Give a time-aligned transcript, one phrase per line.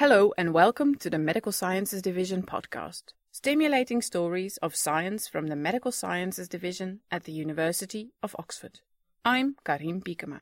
[0.00, 5.56] Hello, and welcome to the Medical Sciences Division podcast, stimulating stories of science from the
[5.56, 8.80] Medical Sciences Division at the University of Oxford.
[9.26, 10.40] I'm Karim Piekema.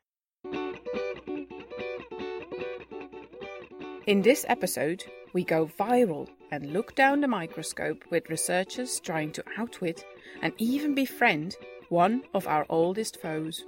[4.06, 5.02] In this episode,
[5.32, 10.04] we go viral and look down the microscope with researchers trying to outwit
[10.40, 11.56] and even befriend
[11.88, 13.64] one of our oldest foes.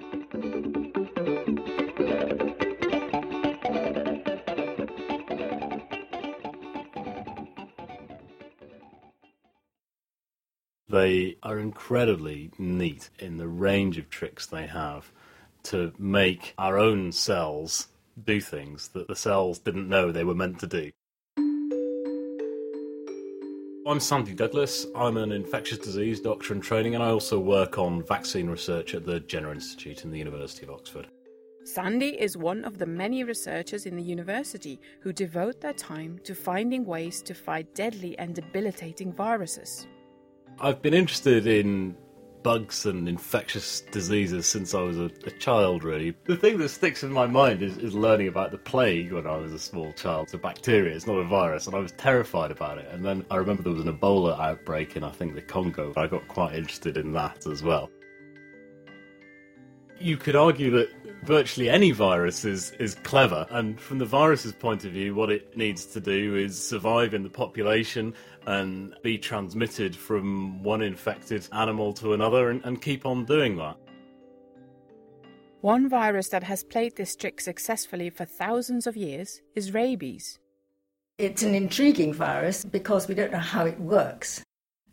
[10.90, 15.12] They are incredibly neat in the range of tricks they have
[15.64, 17.86] to make our own cells
[18.24, 20.90] do things that the cells didn't know they were meant to do.
[23.86, 24.84] I'm Sandy Douglas.
[24.96, 29.06] I'm an infectious disease doctor in training, and I also work on vaccine research at
[29.06, 31.06] the Jenner Institute in the University of Oxford.
[31.62, 36.34] Sandy is one of the many researchers in the university who devote their time to
[36.34, 39.86] finding ways to fight deadly and debilitating viruses.
[40.62, 41.96] I've been interested in
[42.42, 46.14] bugs and infectious diseases since I was a, a, child, really.
[46.24, 49.36] The thing that sticks in my mind is, is learning about the plague when I
[49.36, 50.24] was a small child.
[50.24, 52.88] It's a bacteria, it's not a virus, and I was terrified about it.
[52.90, 55.94] And then I remember there was an Ebola outbreak in, I think, the Congo.
[55.96, 57.90] I got quite interested in that as well.
[59.98, 60.90] You could argue that
[61.22, 63.46] virtually any virus is, is clever.
[63.50, 67.22] And from the virus's point of view, what it needs to do is survive in
[67.22, 68.14] the population
[68.46, 73.76] and be transmitted from one infected animal to another and, and keep on doing that.
[75.60, 80.38] One virus that has played this trick successfully for thousands of years is rabies.
[81.18, 84.42] It's an intriguing virus because we don't know how it works.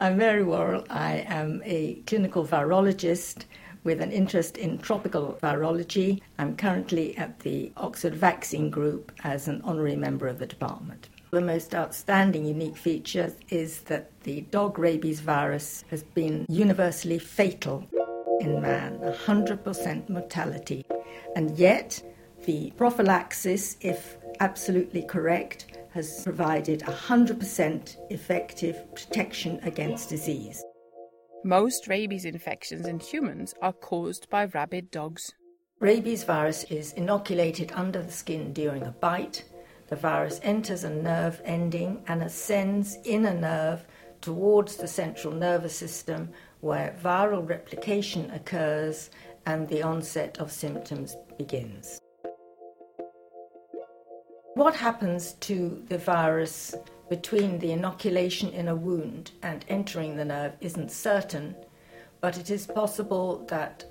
[0.01, 0.83] I'm Mary Worrell.
[0.89, 3.45] I am a clinical virologist
[3.87, 6.21] with an interest in tropical virology.
[6.37, 11.07] I'm currently at the Oxford Vaccine Group as an honorary member of the department.
[11.31, 17.87] The most outstanding unique feature is that the dog rabies virus has been universally fatal
[18.41, 20.85] in man, 100% mortality.
[21.37, 22.03] And yet,
[22.45, 30.61] the prophylaxis, if absolutely correct, has provided 100% effective protection against disease.
[31.43, 35.33] Most rabies infections in humans are caused by rabid dogs.
[35.79, 39.43] Rabies virus is inoculated under the skin during a bite.
[39.87, 43.85] The virus enters a nerve ending and ascends in a nerve
[44.19, 46.29] towards the central nervous system
[46.61, 49.11] where viral replication occurs
[49.45, 52.01] and the onset of symptoms begins.
[54.55, 56.73] What happens to the virus
[57.09, 61.55] between the inoculation in a wound and entering the nerve isn't certain,
[62.21, 63.85] but it is possible that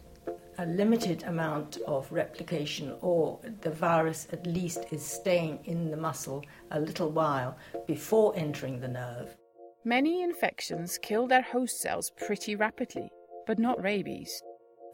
[0.58, 6.42] a limited amount of replication or the virus at least is staying in the muscle
[6.70, 7.56] a little while
[7.86, 9.36] before entering the nerve.
[9.84, 13.10] Many infections kill their host cells pretty rapidly,
[13.46, 14.42] but not rabies.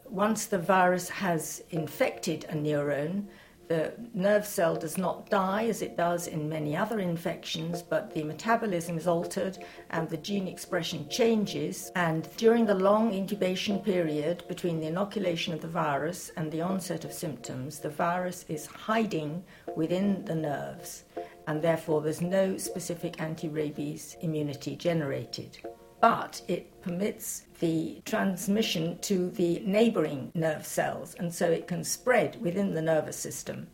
[0.05, 3.25] Once the virus has infected a neuron,
[3.67, 8.23] the nerve cell does not die as it does in many other infections, but the
[8.23, 9.57] metabolism is altered
[9.89, 11.91] and the gene expression changes.
[11.95, 17.05] And during the long incubation period between the inoculation of the virus and the onset
[17.05, 19.43] of symptoms, the virus is hiding
[19.75, 21.05] within the nerves,
[21.47, 25.57] and therefore there's no specific anti rabies immunity generated
[26.03, 32.37] but it permits the transmission to the neighboring nerve cells, and so it can spread
[32.41, 33.67] within the nervous system.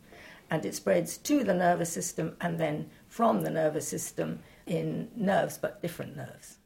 [0.48, 5.58] And it spreads to the nervous system and then from the nervous system in nerves,
[5.58, 6.58] but different nerves.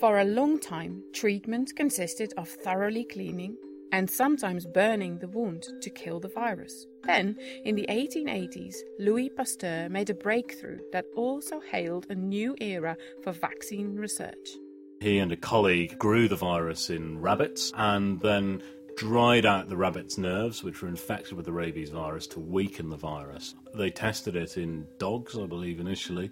[0.00, 3.56] For a long time, treatment consisted of thoroughly cleaning
[3.92, 6.86] and sometimes burning the wound to kill the virus.
[7.04, 12.96] Then, in the 1880s, Louis Pasteur made a breakthrough that also hailed a new era
[13.22, 14.56] for vaccine research.
[15.00, 18.62] He and a colleague grew the virus in rabbits and then
[18.96, 22.96] dried out the rabbits' nerves, which were infected with the rabies virus, to weaken the
[22.96, 23.54] virus.
[23.74, 26.30] They tested it in dogs, I believe, initially,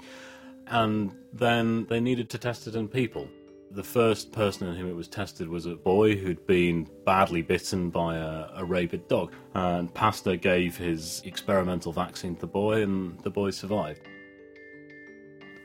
[0.69, 3.29] and then they needed to test it in people.
[3.75, 7.89] The first person in whom it was tested was a boy who'd been badly bitten
[7.89, 9.33] by a, a rabid dog.
[9.55, 14.01] And Pasteur gave his experimental vaccine to the boy, and the boy survived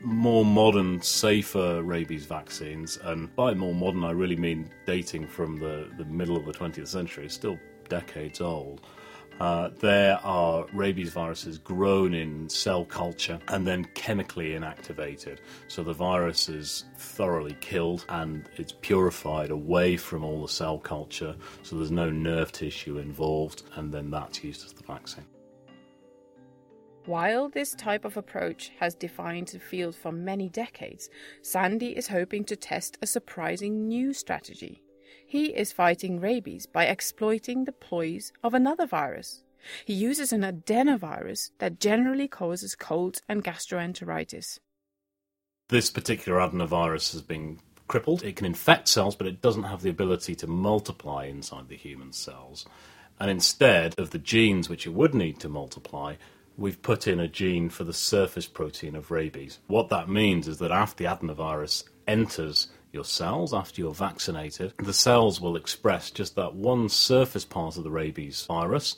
[0.00, 5.90] more modern, safer rabies vaccines, and by more modern, I really mean dating from the,
[5.96, 7.58] the middle of the 20th century, still
[7.88, 8.82] decades old,
[9.40, 15.38] uh, there are rabies viruses grown in cell culture and then chemically inactivated.
[15.68, 21.36] So the virus is thoroughly killed and it's purified away from all the cell culture,
[21.62, 25.26] so there's no nerve tissue involved, and then that's used as the vaccine.
[27.06, 31.08] While this type of approach has defined the field for many decades,
[31.40, 34.82] Sandy is hoping to test a surprising new strategy.
[35.30, 39.42] He is fighting rabies by exploiting the ploys of another virus.
[39.84, 44.58] He uses an adenovirus that generally causes colds and gastroenteritis.
[45.68, 47.58] This particular adenovirus has been
[47.88, 48.22] crippled.
[48.22, 52.14] It can infect cells, but it doesn't have the ability to multiply inside the human
[52.14, 52.64] cells.
[53.20, 56.14] And instead of the genes which it would need to multiply,
[56.56, 59.58] we've put in a gene for the surface protein of rabies.
[59.66, 64.92] What that means is that after the adenovirus enters your cells, after you're vaccinated, the
[64.92, 68.96] cells will express just that one surface part of the rabies virus.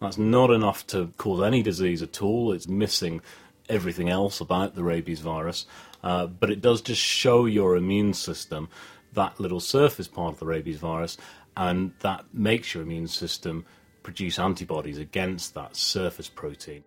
[0.00, 2.52] That's not enough to cause any disease at all.
[2.52, 3.20] It's missing
[3.68, 5.66] everything else about the rabies virus.
[6.02, 8.68] Uh, but it does just show your immune system
[9.12, 11.18] that little surface part of the rabies virus,
[11.56, 13.64] and that makes your immune system
[14.02, 16.82] produce antibodies against that surface protein.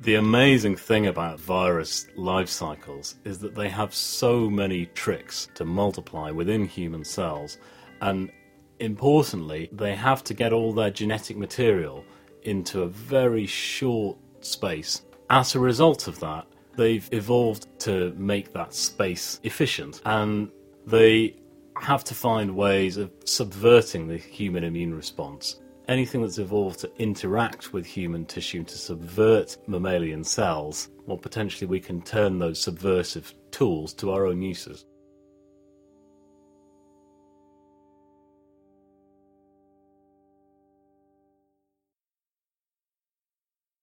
[0.00, 5.64] The amazing thing about virus life cycles is that they have so many tricks to
[5.64, 7.58] multiply within human cells,
[8.00, 8.30] and
[8.78, 12.04] importantly, they have to get all their genetic material
[12.42, 15.02] into a very short space.
[15.30, 16.46] As a result of that,
[16.76, 20.48] they've evolved to make that space efficient, and
[20.86, 21.34] they
[21.76, 25.56] have to find ways of subverting the human immune response
[25.88, 31.80] anything that's evolved to interact with human tissue to subvert mammalian cells, well, potentially we
[31.80, 34.84] can turn those subversive tools to our own uses.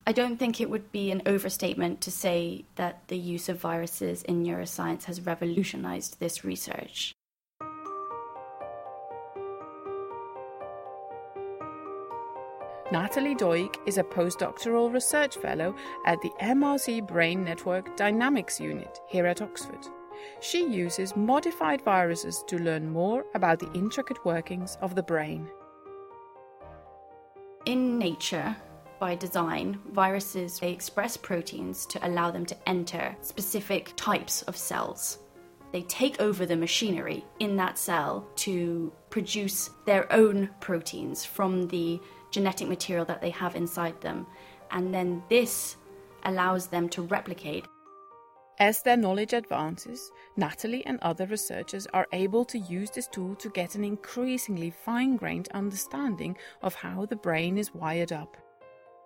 [0.07, 4.21] I don't think it would be an overstatement to say that the use of viruses
[4.21, 7.15] in neuroscience has revolutionized this research.
[12.95, 15.75] Natalie Doig is a postdoctoral research fellow
[16.05, 19.85] at the MRC Brain Network Dynamics Unit here at Oxford.
[20.39, 25.49] She uses modified viruses to learn more about the intricate workings of the brain.
[27.65, 28.55] In nature,
[28.97, 35.19] by design, viruses they express proteins to allow them to enter specific types of cells.
[35.73, 41.99] They take over the machinery in that cell to produce their own proteins from the
[42.35, 44.27] genetic material that they have inside them.
[44.69, 45.77] And then this
[46.23, 47.65] allows them to replicate.
[48.59, 53.49] As their knowledge advances, Natalie and other researchers are able to use this tool to
[53.49, 58.37] get an increasingly fine grained understanding of how the brain is wired up.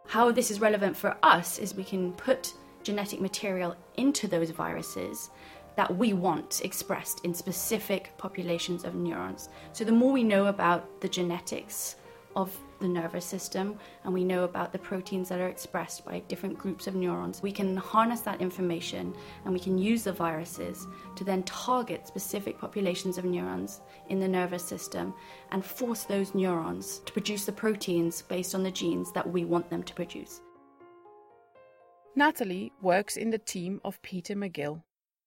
[0.08, 2.54] How this is relevant for us is we can put
[2.84, 5.30] genetic material into those viruses
[5.76, 9.50] that we want expressed in specific populations of neurons.
[9.72, 11.96] So, the more we know about the genetics
[12.36, 16.58] of the nervous system and we know about the proteins that are expressed by different
[16.58, 17.42] groups of neurons.
[17.42, 19.14] We can harness that information
[19.46, 24.28] and we can use the viruses to then target specific populations of neurons in the
[24.28, 25.14] nervous system
[25.52, 29.70] and force those neurons to produce the proteins based on the genes that we want
[29.70, 30.42] them to produce.
[32.16, 34.82] Natalie works in the team of Peter McGill.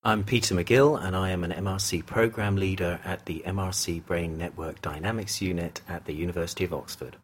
[0.05, 4.83] I'm Peter McGill, and I am an MRC program leader at the MRC Brain Network
[4.83, 7.19] Dynamics Unit at the University of Oxford.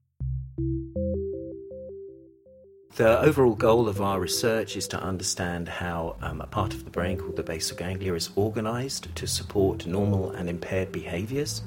[2.99, 6.91] The overall goal of our research is to understand how um, a part of the
[6.91, 11.63] brain called the basal ganglia is organized to support normal and impaired behaviors.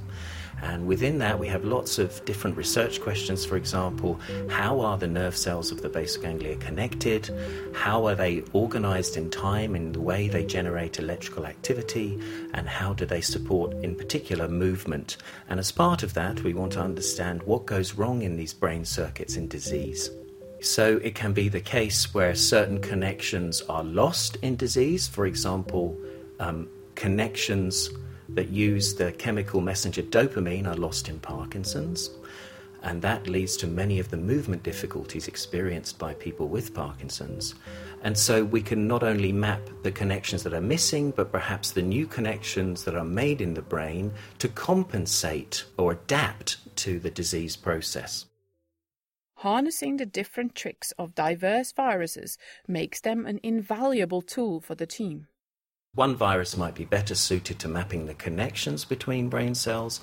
[0.62, 3.46] And within that, we have lots of different research questions.
[3.46, 7.34] For example, how are the nerve cells of the basal ganglia connected?
[7.74, 12.20] How are they organized in time in the way they generate electrical activity?
[12.53, 15.15] And how do they support, in particular, movement?
[15.48, 18.84] And as part of that, we want to understand what goes wrong in these brain
[18.84, 20.12] circuits in disease.
[20.62, 25.98] So it can be the case where certain connections are lost in disease, for example,
[26.39, 27.89] um, connections
[28.30, 32.12] that use the chemical messenger dopamine are lost in Parkinson's,
[32.84, 37.56] and that leads to many of the movement difficulties experienced by people with Parkinson's.
[38.03, 41.82] And so we can not only map the connections that are missing, but perhaps the
[41.82, 47.56] new connections that are made in the brain to compensate or adapt to the disease
[47.56, 48.25] process.
[49.41, 55.25] Harnessing the different tricks of diverse viruses makes them an invaluable tool for the team.
[55.95, 60.00] One virus might be better suited to mapping the connections between brain cells.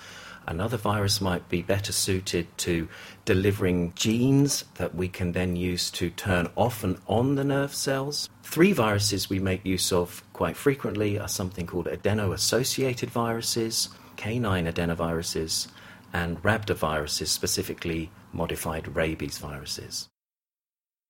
[0.49, 2.89] Another virus might be better suited to
[3.25, 8.29] delivering genes that we can then use to turn off and on the nerve cells.
[8.43, 14.67] Three viruses we make use of quite frequently are something called adeno associated viruses, canine
[14.67, 15.69] adenoviruses,
[16.13, 20.09] and rhabdoviruses, specifically modified rabies viruses.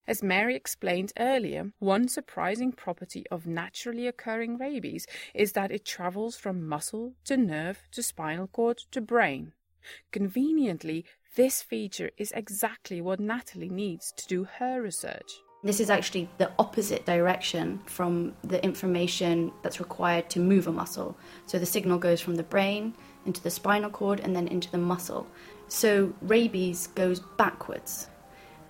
[0.07, 6.35] As Mary explained earlier, one surprising property of naturally occurring rabies is that it travels
[6.35, 9.52] from muscle to nerve to spinal cord to brain.
[10.11, 11.05] Conveniently,
[11.37, 15.31] this feature is exactly what Natalie needs to do her research.
[15.62, 21.19] This is actually the opposite direction from the information that's required to move a muscle.
[21.47, 22.95] So the signal goes from the brain
[23.28, 25.26] into the spinal cord and then into the muscle.
[25.68, 28.08] So rabies goes backwards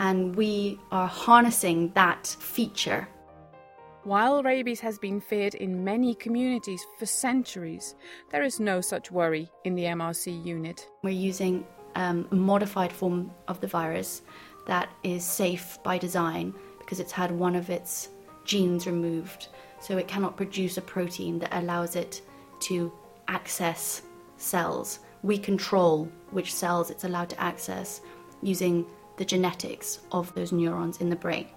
[0.01, 3.09] and we are harnessing that feature.
[4.03, 7.95] While rabies has been feared in many communities for centuries,
[8.31, 10.89] there is no such worry in the MRC unit.
[11.03, 14.23] We're using um, a modified form of the virus
[14.67, 18.09] that is safe by design because it's had one of its
[18.45, 19.49] genes removed,
[19.81, 22.23] so it cannot produce a protein that allows it
[22.61, 22.93] to
[23.29, 24.03] access
[24.39, 25.01] cells.
[25.23, 28.01] We control which cells it's allowed to access
[28.43, 31.49] using the genetics of those neurons in the brain.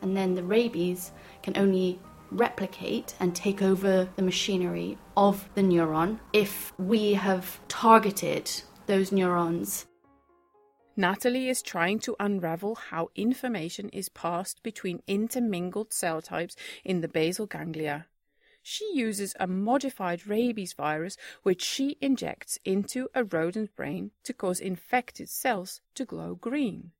[0.00, 1.98] And then the rabies can only
[2.30, 8.50] replicate and take over the machinery of the neuron if we have targeted
[8.86, 9.86] those neurons.
[10.96, 16.54] Natalie is trying to unravel how information is passed between intermingled cell types
[16.84, 18.06] in the basal ganglia.
[18.66, 24.58] She uses a modified rabies virus which she injects into a rodent brain to cause
[24.58, 26.92] infected cells to glow green.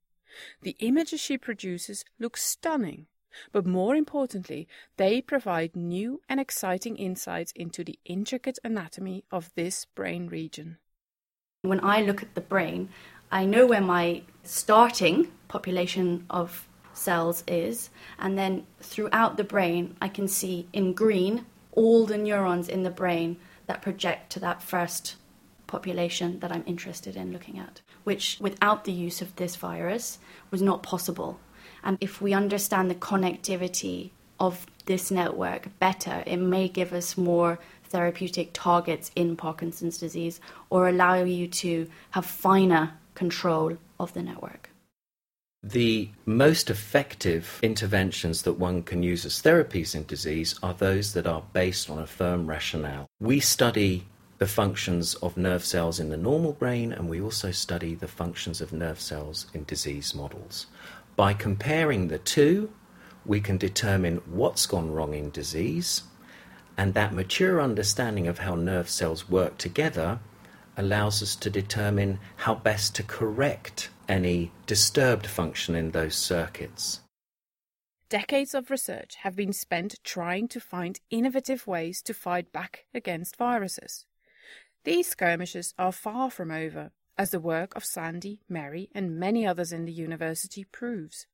[0.60, 3.06] The images she produces look stunning,
[3.50, 4.68] but more importantly,
[4.98, 10.76] they provide new and exciting insights into the intricate anatomy of this brain region.
[11.62, 12.90] When I look at the brain,
[13.32, 20.08] I know where my starting population of cells is, and then throughout the brain, I
[20.08, 25.16] can see in green all the neurons in the brain that project to that first
[25.66, 30.18] population that I'm interested in looking at, which without the use of this virus
[30.50, 31.40] was not possible.
[31.82, 37.58] And if we understand the connectivity of this network better, it may give us more
[37.84, 40.40] therapeutic targets in Parkinson's disease
[40.70, 44.70] or allow you to have finer control of the network.
[45.66, 51.26] The most effective interventions that one can use as therapies in disease are those that
[51.26, 53.06] are based on a firm rationale.
[53.18, 54.06] We study
[54.36, 58.60] the functions of nerve cells in the normal brain and we also study the functions
[58.60, 60.66] of nerve cells in disease models.
[61.16, 62.70] By comparing the two,
[63.24, 66.02] we can determine what's gone wrong in disease,
[66.76, 70.18] and that mature understanding of how nerve cells work together
[70.76, 77.00] allows us to determine how best to correct any disturbed function in those circuits.
[78.08, 83.36] Decades of research have been spent trying to find innovative ways to fight back against
[83.36, 84.06] viruses.
[84.84, 89.72] These skirmishes are far from over, as the work of Sandy, Mary, and many others
[89.72, 91.26] in the university proves.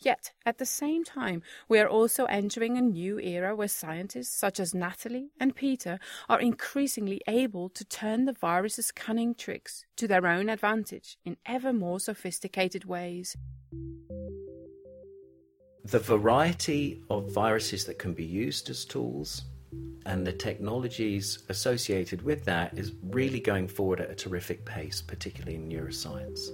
[0.00, 4.60] Yet, at the same time, we are also entering a new era where scientists such
[4.60, 10.26] as Natalie and Peter are increasingly able to turn the virus's cunning tricks to their
[10.26, 13.36] own advantage in ever more sophisticated ways.
[15.84, 19.42] The variety of viruses that can be used as tools
[20.06, 25.56] and the technologies associated with that is really going forward at a terrific pace, particularly
[25.56, 26.50] in neuroscience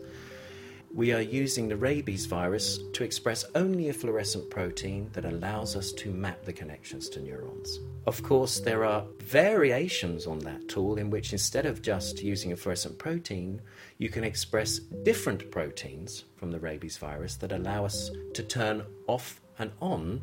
[0.95, 5.91] we are using the rabies virus to express only a fluorescent protein that allows us
[5.91, 7.81] to map the connections to neurons.
[8.07, 12.57] Of course, there are variations on that tool in which instead of just using a
[12.57, 13.61] fluorescent protein,
[13.99, 19.41] you can express different proteins from the rabies virus that allow us to turn off
[19.59, 20.23] and on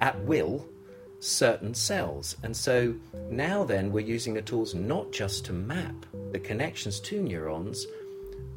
[0.00, 0.68] at will
[1.18, 2.36] certain cells.
[2.44, 2.94] And so
[3.30, 5.94] now then, we're using the tools not just to map
[6.30, 7.86] the connections to neurons,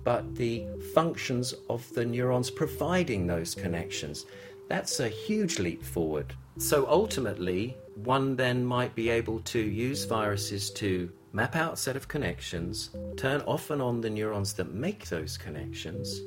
[0.04, 4.26] but the functions of the neurons providing those connections.
[4.70, 6.34] That's a huge leap forward.
[6.58, 11.96] So ultimately, one then might be able to use viruses to map out a set
[11.96, 16.22] of connections, turn off and on the neurons that make those connections.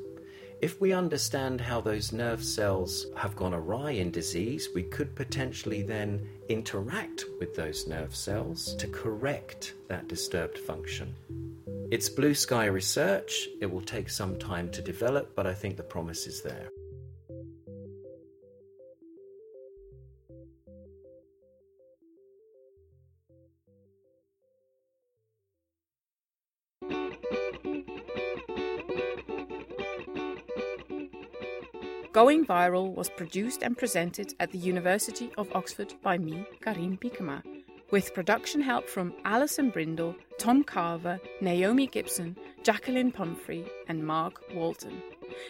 [0.60, 5.80] If we understand how those nerve cells have gone awry in disease, we could potentially
[5.80, 11.14] then interact with those nerve cells to correct that disturbed function.
[11.90, 13.48] It's blue sky research.
[13.62, 16.68] It will take some time to develop, but I think the promise is there.
[32.20, 37.42] Going Viral was produced and presented at the University of Oxford by me, Karim Pikema,
[37.92, 45.02] with production help from Alison Brindle, Tom Carver, Naomi Gibson, Jacqueline Pumphrey, and Mark Walton.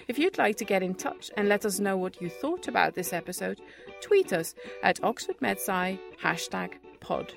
[0.07, 2.95] If you'd like to get in touch and let us know what you thought about
[2.95, 3.61] this episode,
[4.01, 7.35] tweet us at Oxford MedSci hashtag pod.